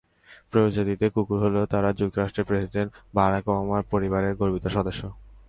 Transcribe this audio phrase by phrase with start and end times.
[0.51, 5.01] প্রজাতিতে কুকুর হলেও তারা যুক্তরাষ্ট্রের প্রেসিডেন্ট বারাক ওবামার পরিবারের গর্বিত সদস্য।